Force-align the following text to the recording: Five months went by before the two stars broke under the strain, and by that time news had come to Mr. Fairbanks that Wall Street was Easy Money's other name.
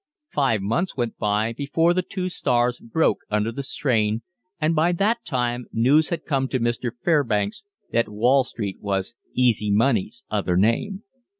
Five 0.33 0.63
months 0.63 0.97
went 0.97 1.19
by 1.19 1.53
before 1.53 1.93
the 1.93 2.01
two 2.01 2.27
stars 2.27 2.79
broke 2.79 3.19
under 3.29 3.51
the 3.51 3.61
strain, 3.61 4.23
and 4.59 4.73
by 4.75 4.93
that 4.93 5.23
time 5.23 5.67
news 5.71 6.09
had 6.09 6.25
come 6.25 6.47
to 6.47 6.59
Mr. 6.59 6.89
Fairbanks 7.05 7.65
that 7.91 8.09
Wall 8.09 8.43
Street 8.43 8.81
was 8.81 9.13
Easy 9.35 9.69
Money's 9.69 10.23
other 10.27 10.57
name. 10.57 11.03